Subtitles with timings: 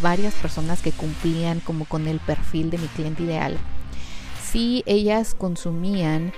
[0.00, 3.58] varias personas que cumplían como con el perfil de mi cliente ideal.
[4.42, 6.32] Si ellas consumían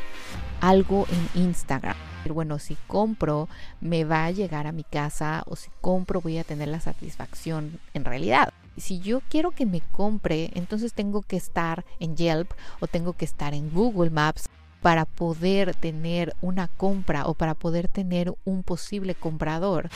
[0.61, 1.97] algo en Instagram,
[2.33, 3.49] bueno, si compro
[3.81, 7.81] me va a llegar a mi casa o si compro voy a tener la satisfacción
[7.93, 8.53] en realidad.
[8.77, 12.51] Si yo quiero que me compre, entonces tengo que estar en Yelp
[12.81, 14.49] o tengo que estar en Google Maps
[14.81, 19.91] para poder tener una compra o para poder tener un posible comprador.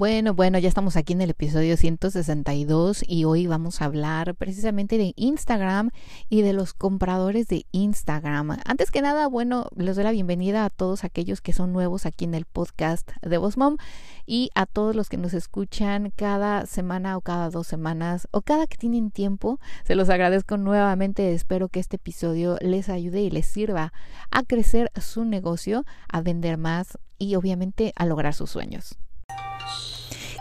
[0.00, 4.96] Bueno, bueno, ya estamos aquí en el episodio 162 y hoy vamos a hablar precisamente
[4.96, 5.90] de Instagram
[6.30, 8.56] y de los compradores de Instagram.
[8.64, 12.24] Antes que nada, bueno, les doy la bienvenida a todos aquellos que son nuevos aquí
[12.24, 13.76] en el podcast de Boss Mom
[14.24, 18.66] y a todos los que nos escuchan cada semana o cada dos semanas o cada
[18.66, 19.60] que tienen tiempo.
[19.84, 21.34] Se los agradezco nuevamente.
[21.34, 23.92] Espero que este episodio les ayude y les sirva
[24.30, 28.96] a crecer su negocio, a vender más y obviamente a lograr sus sueños.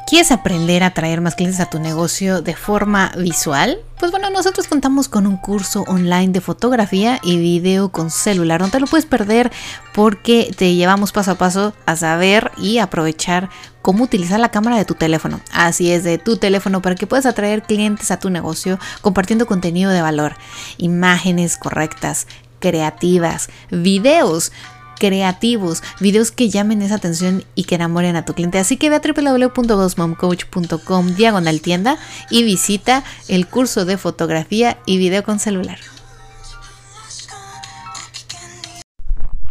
[0.09, 3.77] ¿Quieres aprender a traer más clientes a tu negocio de forma visual?
[3.99, 8.59] Pues bueno, nosotros contamos con un curso online de fotografía y video con celular.
[8.59, 9.51] No te lo puedes perder
[9.93, 13.49] porque te llevamos paso a paso a saber y aprovechar
[13.83, 15.41] cómo utilizar la cámara de tu teléfono.
[15.51, 19.91] Así es, de tu teléfono para que puedas atraer clientes a tu negocio compartiendo contenido
[19.91, 20.37] de valor,
[20.79, 22.25] imágenes correctas,
[22.59, 24.51] creativas, videos
[24.99, 28.59] creativos, videos que llamen esa atención y que enamoren a tu cliente.
[28.59, 31.97] Así que ve a www.bossmomcoach.com diagonal tienda
[32.29, 35.79] y visita el curso de fotografía y video con celular.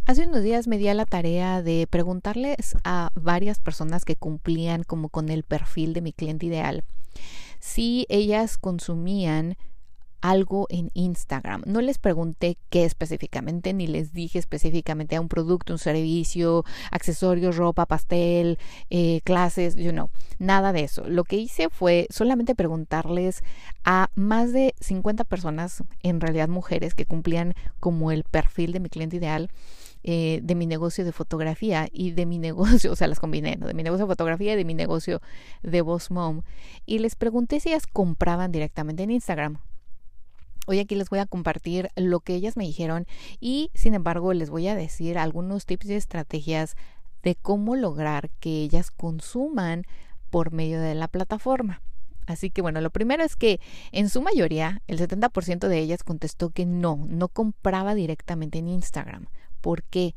[0.06, 4.84] Hace unos días me di a la tarea de preguntarles a varias personas que cumplían
[4.84, 6.84] como con el perfil de mi cliente ideal
[7.60, 9.56] si ellas consumían
[10.20, 11.62] algo en Instagram.
[11.66, 17.56] No les pregunté qué específicamente, ni les dije específicamente a un producto, un servicio, accesorios,
[17.56, 18.58] ropa, pastel,
[18.91, 21.05] eh, clases, you know, nada de eso.
[21.08, 23.42] Lo que hice fue solamente preguntarles
[23.84, 28.88] a más de 50 personas, en realidad mujeres, que cumplían como el perfil de mi
[28.88, 29.50] cliente ideal.
[30.04, 33.75] Eh, de mi negocio de fotografía y de mi negocio, o sea, las combiné, de
[33.75, 35.21] mi negocio de fotografía y de mi negocio
[35.65, 36.42] de Boss Mom.
[36.87, 39.59] Y les pregunté si ellas compraban directamente en Instagram.
[40.70, 43.06] Hoy aquí les voy a compartir lo que ellas me dijeron
[43.40, 46.76] y sin embargo les voy a decir algunos tips y estrategias
[47.22, 49.84] de cómo lograr que ellas consuman
[50.28, 51.80] por medio de la plataforma.
[52.26, 53.60] Así que bueno, lo primero es que
[53.92, 59.28] en su mayoría, el 70% de ellas contestó que no, no compraba directamente en Instagram.
[59.62, 60.14] ¿Por qué?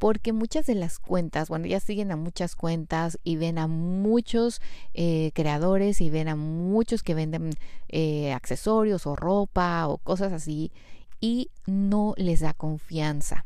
[0.00, 4.62] Porque muchas de las cuentas, bueno, ya siguen a muchas cuentas y ven a muchos
[4.94, 7.50] eh, creadores y ven a muchos que venden
[7.88, 10.72] eh, accesorios o ropa o cosas así
[11.20, 13.44] y no les da confianza.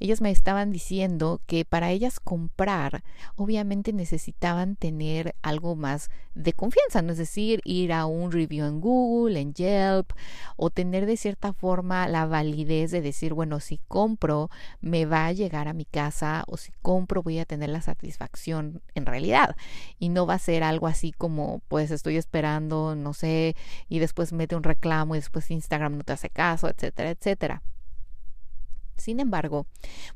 [0.00, 3.02] Ellas me estaban diciendo que para ellas comprar,
[3.36, 7.12] obviamente necesitaban tener algo más de confianza, ¿no?
[7.12, 10.12] es decir, ir a un review en Google, en Yelp,
[10.56, 15.32] o tener de cierta forma la validez de decir, bueno, si compro, me va a
[15.32, 19.56] llegar a mi casa, o si compro, voy a tener la satisfacción en realidad.
[19.98, 23.56] Y no va a ser algo así como, pues estoy esperando, no sé,
[23.88, 27.62] y después mete un reclamo y después Instagram no te hace caso, etcétera, etcétera.
[28.98, 29.66] Sin embargo,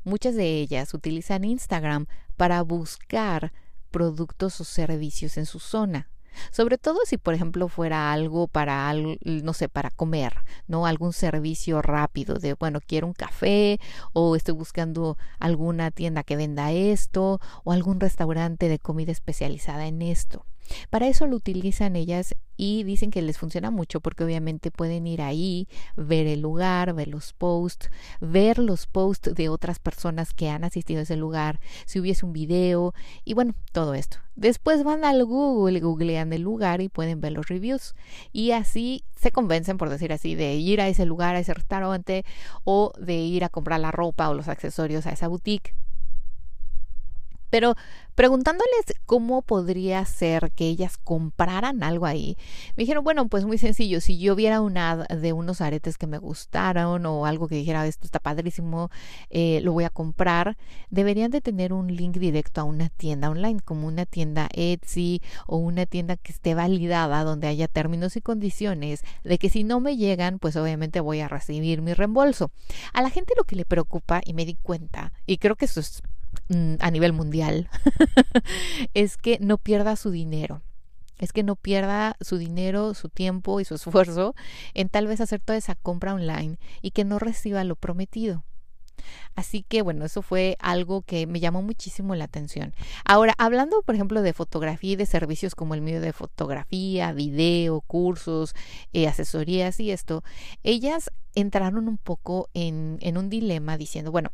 [0.03, 2.05] muchas de ellas utilizan Instagram
[2.37, 3.51] para buscar
[3.91, 6.09] productos o servicios en su zona.
[6.51, 10.33] Sobre todo si, por ejemplo, fuera algo para, no sé, para comer,
[10.67, 10.85] ¿no?
[10.85, 13.79] Algún servicio rápido de, bueno, quiero un café
[14.13, 20.01] o estoy buscando alguna tienda que venda esto o algún restaurante de comida especializada en
[20.01, 20.45] esto.
[20.89, 25.21] Para eso lo utilizan ellas y dicen que les funciona mucho porque obviamente pueden ir
[25.21, 27.89] ahí, ver el lugar, ver los posts,
[28.21, 32.33] ver los posts de otras personas que han asistido a ese lugar, si hubiese un
[32.33, 32.93] video
[33.25, 34.17] y bueno, todo esto.
[34.35, 37.95] Después van al Google, googlean el lugar y pueden ver los reviews
[38.31, 42.25] y así se convencen, por decir así, de ir a ese lugar, a ese restaurante
[42.63, 45.75] o de ir a comprar la ropa o los accesorios a esa boutique.
[47.53, 47.75] Pero
[48.15, 52.35] preguntándoles cómo podría ser que ellas compraran algo ahí,
[52.75, 56.17] me dijeron, bueno, pues muy sencillo, si yo viera una de unos aretes que me
[56.17, 58.89] gustaron o algo que dijera, esto está padrísimo,
[59.29, 60.57] eh, lo voy a comprar,
[60.89, 65.57] deberían de tener un link directo a una tienda online, como una tienda Etsy o
[65.57, 69.95] una tienda que esté validada, donde haya términos y condiciones de que si no me
[69.95, 72.49] llegan, pues obviamente voy a recibir mi reembolso.
[72.93, 75.79] A la gente lo que le preocupa, y me di cuenta, y creo que eso
[75.79, 76.01] es
[76.79, 77.69] a nivel mundial
[78.93, 80.61] es que no pierda su dinero.
[81.19, 84.35] Es que no pierda su dinero, su tiempo y su esfuerzo
[84.73, 88.43] en tal vez hacer toda esa compra online y que no reciba lo prometido.
[89.35, 92.73] Así que bueno, eso fue algo que me llamó muchísimo la atención.
[93.05, 97.81] Ahora, hablando por ejemplo de fotografía y de servicios como el mío de fotografía, video,
[97.81, 98.55] cursos,
[98.93, 100.23] eh, asesorías y esto,
[100.63, 104.31] ellas entraron un poco en, en un dilema diciendo, bueno,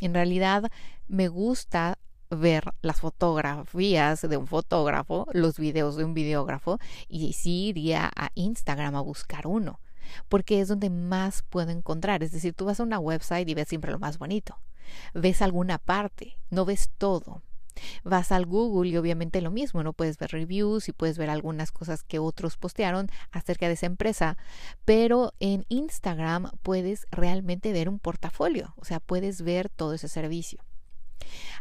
[0.00, 0.70] en realidad
[1.08, 1.98] me gusta
[2.30, 8.30] ver las fotografías de un fotógrafo, los videos de un videógrafo y sí iría a
[8.34, 9.80] Instagram a buscar uno
[10.28, 12.22] porque es donde más puedo encontrar.
[12.22, 14.58] Es decir, tú vas a una website y ves siempre lo más bonito.
[15.14, 17.42] Ves alguna parte, no ves todo.
[18.02, 19.92] Vas al Google y obviamente lo mismo, ¿no?
[19.92, 24.36] Puedes ver reviews y puedes ver algunas cosas que otros postearon acerca de esa empresa,
[24.84, 30.64] pero en Instagram puedes realmente ver un portafolio, o sea, puedes ver todo ese servicio.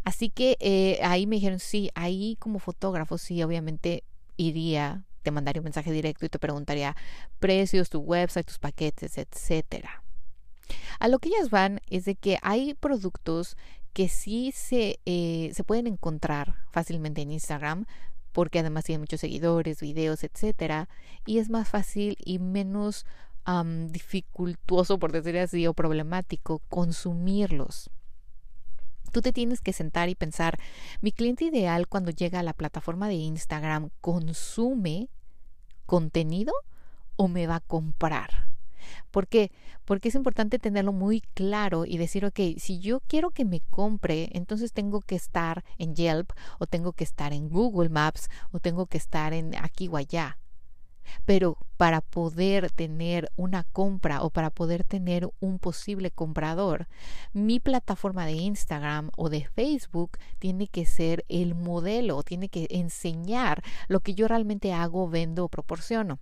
[0.03, 4.03] Así que eh, ahí me dijeron, sí, ahí como fotógrafo, sí, obviamente
[4.35, 6.95] iría te mandaría un mensaje directo y te preguntaría
[7.39, 10.03] precios, tu website, tus paquetes, etcétera.
[10.99, 13.57] A lo que ellas van es de que hay productos
[13.93, 17.85] que sí se, eh, se pueden encontrar fácilmente en Instagram,
[18.31, 20.89] porque además tienen muchos seguidores, videos, etcétera,
[21.25, 23.05] y es más fácil y menos
[23.89, 27.89] dificultuoso, por decir así, o problemático consumirlos.
[29.11, 30.57] Tú te tienes que sentar y pensar,
[31.01, 35.09] mi cliente ideal cuando llega a la plataforma de Instagram consume
[35.85, 36.53] contenido
[37.17, 38.52] o me va a comprar.
[39.11, 39.51] ¿Por qué?
[39.85, 44.29] Porque es importante tenerlo muy claro y decir, ok, si yo quiero que me compre,
[44.33, 48.85] entonces tengo que estar en Yelp o tengo que estar en Google Maps o tengo
[48.85, 50.37] que estar en aquí o allá.
[51.25, 56.87] Pero para poder tener una compra o para poder tener un posible comprador,
[57.33, 63.63] mi plataforma de Instagram o de Facebook tiene que ser el modelo, tiene que enseñar
[63.87, 66.19] lo que yo realmente hago, vendo o proporciono.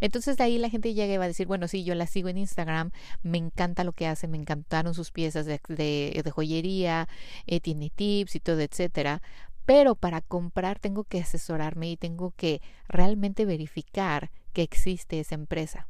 [0.00, 2.28] Entonces de ahí la gente llega y va a decir, bueno, sí, yo la sigo
[2.28, 2.90] en Instagram,
[3.22, 7.08] me encanta lo que hace, me encantaron sus piezas de, joyería,
[7.46, 9.22] eh, tiene tips y todo, etcétera
[9.68, 15.88] pero para comprar tengo que asesorarme y tengo que realmente verificar que existe esa empresa.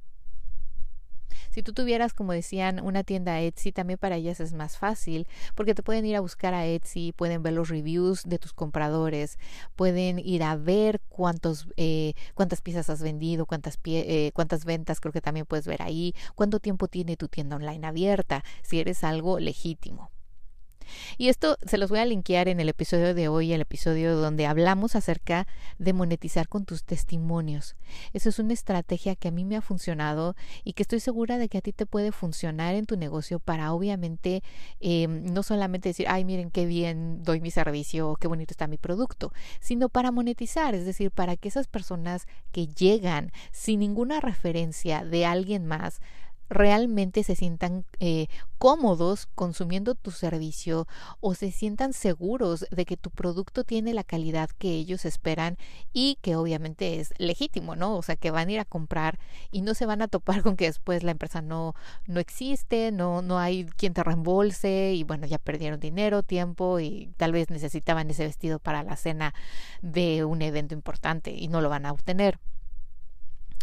[1.51, 5.75] Si tú tuvieras, como decían, una tienda Etsy, también para ellas es más fácil porque
[5.75, 9.39] te pueden ir a buscar a Etsy, pueden ver los reviews de tus compradores,
[9.77, 15.13] pueden ir a ver cuántos, eh, cuántas piezas has vendido, cuántas, eh, cuántas ventas creo
[15.13, 19.39] que también puedes ver ahí, cuánto tiempo tiene tu tienda online abierta, si eres algo
[19.39, 20.11] legítimo.
[21.17, 24.46] Y esto se los voy a linkear en el episodio de hoy, el episodio donde
[24.46, 25.46] hablamos acerca
[25.79, 27.76] de monetizar con tus testimonios.
[28.12, 31.49] Eso es una estrategia que a mí me ha funcionado y que estoy segura de
[31.49, 34.43] que a ti te puede funcionar en tu negocio para obviamente
[34.81, 38.79] em, no solamente decir, ay, miren qué bien doy mi servicio, qué bonito está mi
[38.79, 45.05] producto, sino para monetizar, es decir, para que esas personas que llegan sin ninguna referencia
[45.05, 46.00] de alguien más,
[46.49, 48.27] realmente se sientan eh,
[48.59, 50.87] cómodos consumiendo tu servicio
[51.21, 55.56] o se sientan seguros de que tu producto tiene la calidad que ellos esperan
[55.93, 57.97] y que obviamente es legítimo, ¿no?
[57.97, 59.19] O sea, que van a ir a comprar
[59.53, 61.75] y no se van a topar con que después la empresa no,
[62.06, 67.12] no existe, no, no hay quien te reembolse y bueno, ya perdieron dinero, tiempo y
[67.17, 69.35] tal vez necesitaban ese vestido para la cena
[69.83, 72.39] de un evento importante y no lo van a obtener.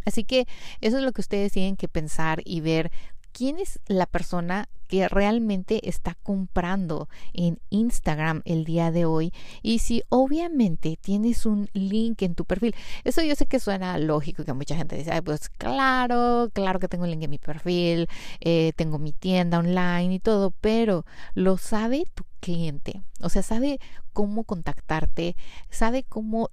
[0.06, 0.48] Así que
[0.82, 2.92] eso es lo que ustedes tienen que pensar y ver
[3.36, 9.80] quién es la persona que realmente está comprando en Instagram el día de hoy y
[9.80, 12.74] si obviamente tienes un link en tu perfil.
[13.04, 17.04] Eso yo sé que suena lógico que mucha gente dice, pues claro, claro que tengo
[17.04, 18.08] un link en mi perfil,
[18.40, 23.80] eh, tengo mi tienda online y todo, pero lo sabe tu cliente, o sea, sabe
[24.14, 25.36] cómo contactarte,
[25.70, 26.52] sabe cómo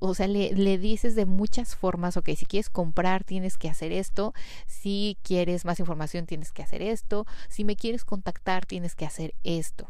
[0.00, 3.92] o sea, le, le, dices de muchas formas, ok, si quieres comprar tienes que hacer
[3.92, 4.34] esto,
[4.66, 9.34] si quieres más información tienes que hacer esto, si me quieres contactar tienes que hacer
[9.44, 9.88] esto.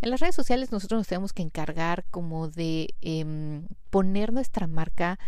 [0.00, 5.18] En las redes sociales nosotros nos tenemos que encargar como de em, poner nuestra marca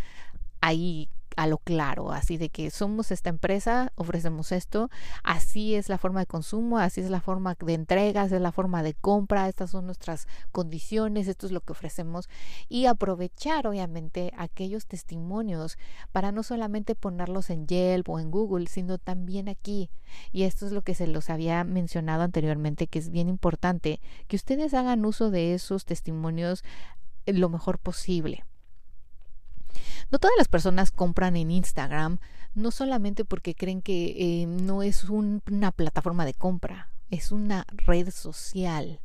[0.60, 1.08] ahí
[1.38, 4.90] a lo claro, así de que somos esta empresa, ofrecemos esto,
[5.22, 8.50] así es la forma de consumo, así es la forma de entrega, así es la
[8.50, 12.28] forma de compra, estas son nuestras condiciones, esto es lo que ofrecemos
[12.68, 15.78] y aprovechar obviamente aquellos testimonios
[16.10, 19.90] para no solamente ponerlos en Yelp o en Google, sino también aquí.
[20.32, 24.34] Y esto es lo que se los había mencionado anteriormente, que es bien importante, que
[24.34, 26.64] ustedes hagan uso de esos testimonios
[27.26, 28.44] lo mejor posible.
[30.10, 32.18] No todas las personas compran en Instagram,
[32.54, 38.10] no solamente porque creen que eh, no es una plataforma de compra, es una red
[38.10, 39.00] social.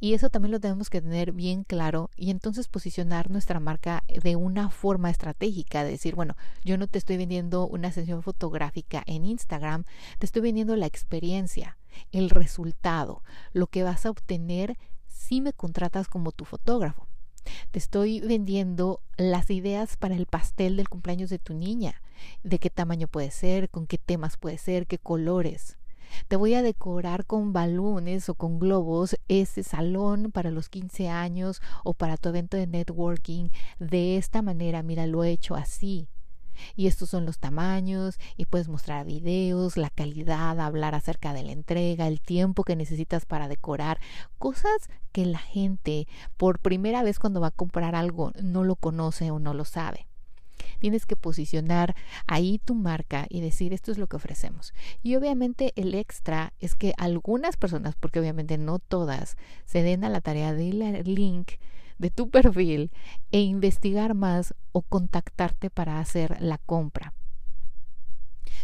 [0.00, 4.36] Y eso también lo tenemos que tener bien claro y entonces posicionar nuestra marca de
[4.36, 9.24] una forma estratégica, de decir, bueno, yo no te estoy vendiendo una sesión fotográfica en
[9.24, 9.84] Instagram,
[10.18, 11.78] te estoy vendiendo la experiencia.
[12.10, 13.22] el resultado,
[13.52, 17.06] lo que vas a obtener si me contratas como tu fotógrafo.
[17.70, 22.02] Te estoy vendiendo las ideas para el pastel del cumpleaños de tu niña,
[22.42, 25.78] de qué tamaño puede ser, con qué temas puede ser, qué colores.
[26.28, 31.62] Te voy a decorar con balones o con globos ese salón para los 15 años
[31.84, 34.82] o para tu evento de networking de esta manera.
[34.82, 36.08] Mira, lo he hecho así.
[36.76, 41.52] Y estos son los tamaños y puedes mostrar videos, la calidad, hablar acerca de la
[41.52, 44.00] entrega, el tiempo que necesitas para decorar,
[44.38, 46.06] cosas que la gente
[46.36, 50.06] por primera vez cuando va a comprar algo no lo conoce o no lo sabe.
[50.78, 51.94] Tienes que posicionar
[52.26, 54.74] ahí tu marca y decir esto es lo que ofrecemos.
[55.02, 60.08] Y obviamente el extra es que algunas personas, porque obviamente no todas, se den a
[60.08, 61.52] la tarea de ir al link
[62.02, 62.90] de tu perfil
[63.30, 67.14] e investigar más o contactarte para hacer la compra.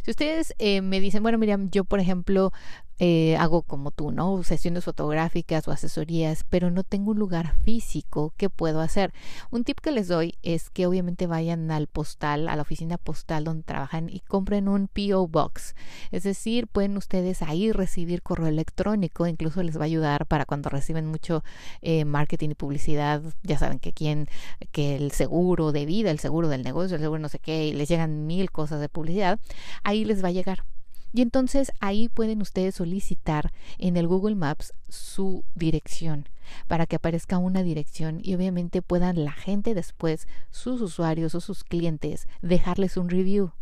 [0.02, 2.52] Si ustedes eh, me dicen, bueno, Miriam, yo por ejemplo
[2.99, 4.43] eh, hago como tú, ¿no?
[4.43, 9.12] Sesiones fotográficas o asesorías, pero no tengo un lugar físico que puedo hacer.
[9.50, 13.45] Un tip que les doy es que obviamente vayan al postal, a la oficina postal
[13.45, 15.75] donde trabajan y compren un PO Box.
[16.11, 20.69] Es decir, pueden ustedes ahí recibir correo electrónico, incluso les va a ayudar para cuando
[20.69, 21.45] reciben mucho
[21.83, 24.28] eh, marketing y publicidad, ya saben que quien,
[24.73, 27.73] que el seguro de vida, el seguro del negocio, el seguro no sé qué, y
[27.73, 29.38] les llegan mil cosas de publicidad,
[29.85, 30.64] ahí les va a llegar
[31.12, 36.29] y entonces ahí pueden ustedes solicitar en el Google Maps su dirección
[36.67, 41.65] para que aparezca una dirección y obviamente puedan la gente después, sus usuarios o sus
[41.65, 43.53] clientes, dejarles un review.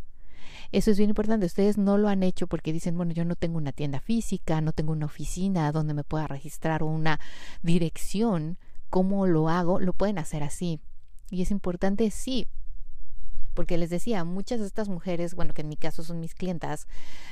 [0.73, 1.47] Eso es bien importante.
[1.47, 4.73] Ustedes no lo han hecho porque dicen, bueno, yo no tengo una tienda física, no
[4.73, 7.21] tengo una oficina donde me pueda registrar o una
[7.62, 8.59] dirección.
[8.91, 9.81] ¿Cómo lo hago?
[9.81, 10.81] Lo pueden hacer así.
[11.31, 12.49] Y es importante, sí,
[13.57, 16.87] porque les decía, muchas de estas mujeres, bueno, que en mi caso son mis clientas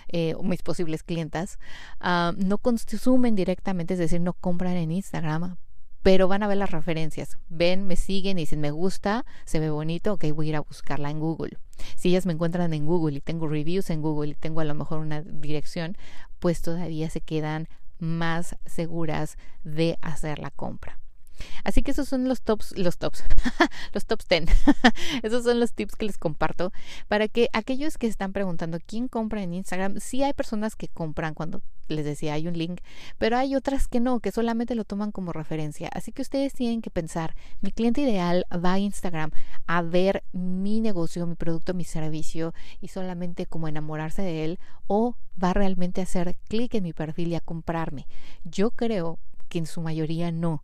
[0.09, 1.61] eh, o mis posibles clientas,
[2.01, 5.57] ah, no consumen directamente, es decir, no compran en Instagram,
[6.03, 7.39] pero van a ver las referencias.
[7.49, 10.61] Ven, me siguen y dicen, me gusta, se ve bonito, ok, voy a ir a
[10.61, 11.59] buscarla en Google.
[11.97, 14.75] Si ellas me encuentran en Google y tengo reviews en Google y tengo a lo
[14.75, 15.97] mejor una dirección,
[16.41, 20.99] pues todavía se quedan más seguras de hacer la compra.
[21.65, 23.25] Así que esos son los tops, los tops,
[23.93, 24.45] los tops 10.
[25.23, 26.73] esos son los tips que les comparto
[27.09, 31.35] para que aquellos que están preguntando quién compra en Instagram, sí hay personas que compran
[31.35, 32.81] cuando les decía hay un link,
[33.19, 35.89] pero hay otras que no, que solamente lo toman como referencia.
[35.93, 39.31] Así que ustedes tienen que pensar, mi cliente ideal va a Instagram
[39.67, 45.17] a ver mi negocio, mi producto, mi servicio y solamente como enamorarse de él o
[45.43, 48.07] va realmente a hacer clic en mi perfil y a comprarme.
[48.45, 50.63] Yo creo que en su mayoría no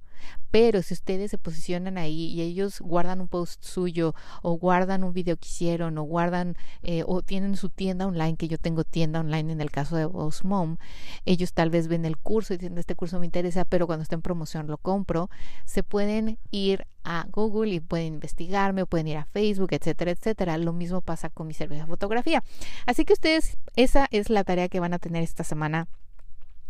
[0.50, 5.12] pero si ustedes se posicionan ahí y ellos guardan un post suyo o guardan un
[5.12, 9.20] video que hicieron o guardan eh, o tienen su tienda online, que yo tengo tienda
[9.20, 10.76] online en el caso de Boss Mom,
[11.24, 14.14] ellos tal vez ven el curso y dicen, este curso me interesa, pero cuando está
[14.14, 15.30] en promoción lo compro,
[15.64, 20.58] se pueden ir a Google y pueden investigarme pueden ir a Facebook, etcétera, etcétera.
[20.58, 22.42] Lo mismo pasa con mi servicio de fotografía.
[22.86, 25.88] Así que ustedes, esa es la tarea que van a tener esta semana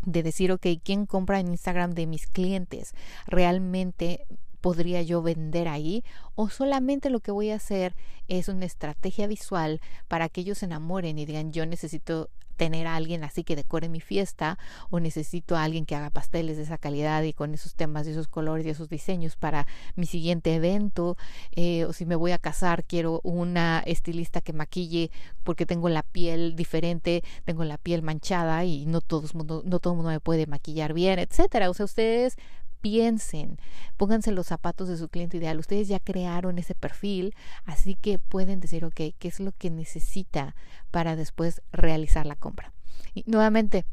[0.04, 2.94] de decir, ok, ¿quién compra en Instagram de mis clientes?
[3.26, 4.26] ¿Realmente
[4.60, 6.04] podría yo vender ahí?
[6.34, 7.94] ¿O solamente lo que voy a hacer
[8.28, 12.30] es una estrategia visual para que ellos se enamoren y digan, yo necesito
[12.60, 14.58] tener a alguien así que decore mi fiesta
[14.90, 18.10] o necesito a alguien que haga pasteles de esa calidad y con esos temas y
[18.10, 21.16] esos colores y esos diseños para mi siguiente evento
[21.56, 25.10] eh, o si me voy a casar quiero una estilista que maquille
[25.42, 29.78] porque tengo la piel diferente tengo la piel manchada y no todo el mundo no
[29.78, 31.70] todo mundo me puede maquillar bien etcétera.
[31.70, 32.36] O sea ustedes
[32.80, 33.58] piensen,
[33.96, 35.58] pónganse los zapatos de su cliente ideal.
[35.58, 37.34] Ustedes ya crearon ese perfil,
[37.64, 40.54] así que pueden decir, ok, ¿qué es lo que necesita
[40.90, 42.72] para después realizar la compra?
[43.14, 43.84] Y nuevamente,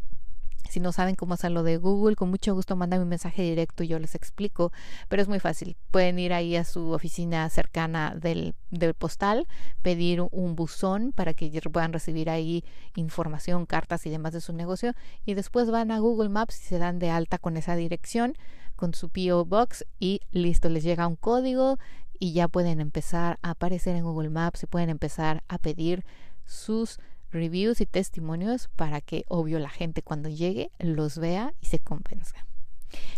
[0.69, 3.87] si no saben cómo hacerlo de Google, con mucho gusto manda un mensaje directo y
[3.87, 4.71] yo les explico,
[5.07, 5.77] pero es muy fácil.
[5.91, 9.47] Pueden ir ahí a su oficina cercana del, del postal,
[9.81, 12.63] pedir un buzón para que puedan recibir ahí
[12.95, 14.93] información, cartas y demás de su negocio
[15.25, 18.35] y después van a Google Maps y se dan de alta con esa dirección
[18.77, 21.77] con su PO Box y listo, les llega un código
[22.17, 26.05] y ya pueden empezar a aparecer en Google Maps y pueden empezar a pedir
[26.45, 26.99] sus
[27.31, 32.45] reviews y testimonios para que obvio la gente cuando llegue los vea y se convenza.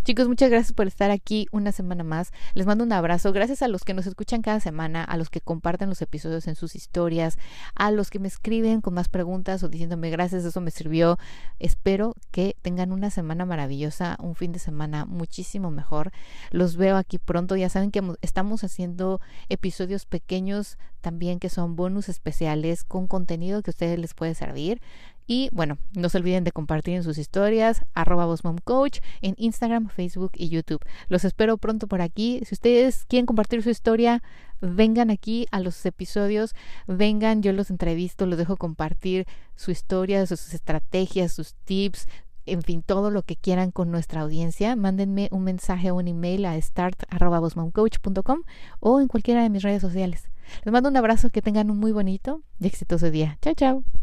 [0.03, 2.31] Chicos, muchas gracias por estar aquí una semana más.
[2.53, 3.31] Les mando un abrazo.
[3.31, 6.55] Gracias a los que nos escuchan cada semana, a los que comparten los episodios en
[6.55, 7.37] sus historias,
[7.75, 11.17] a los que me escriben con más preguntas o diciéndome gracias, eso me sirvió.
[11.59, 16.11] Espero que tengan una semana maravillosa, un fin de semana muchísimo mejor.
[16.51, 17.55] Los veo aquí pronto.
[17.55, 23.69] Ya saben que estamos haciendo episodios pequeños también que son bonus especiales con contenido que
[23.69, 24.81] a ustedes les puede servir
[25.29, 28.25] Y bueno, no se olviden de compartir en sus historias, arroba
[28.63, 30.83] Coach, en Instagram, Facebook y YouTube.
[31.07, 32.41] Los espero pronto por aquí.
[32.45, 34.23] Si ustedes quieren compartir su historia,
[34.59, 36.55] vengan aquí a los episodios,
[36.87, 42.07] vengan, yo los entrevisto, los dejo compartir su historia, sus estrategias, sus tips,
[42.47, 46.43] en fin, todo lo que quieran con nuestra audiencia, mándenme un mensaje o un email
[46.47, 48.41] a start.com
[48.79, 50.31] o en cualquiera de mis redes sociales.
[50.63, 53.37] Les mando un abrazo, que tengan un muy bonito y exitoso día.
[53.43, 53.98] Chao, chao.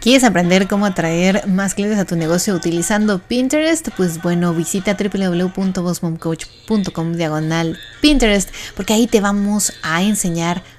[0.00, 3.88] ¿Quieres aprender cómo atraer más clientes a tu negocio utilizando Pinterest?
[3.96, 10.62] Pues bueno, visita www.bossmomcoach.com diagonal Pinterest porque ahí te vamos a enseñar